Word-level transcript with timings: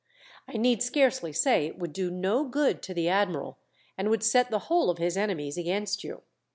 I 0.47 0.53
need 0.57 0.81
scarcely 0.81 1.31
say 1.31 1.67
it 1.67 1.77
would 1.77 1.93
do 1.93 2.09
no 2.09 2.43
good 2.43 2.81
to 2.81 2.93
the 2.95 3.07
admiral, 3.07 3.59
and 3.95 4.09
would 4.09 4.23
set 4.23 4.49
the 4.49 4.57
whole 4.65 4.89
of 4.89 4.97
his 4.97 5.15
enemies 5.15 5.59
against 5.59 6.03
you. 6.03 6.23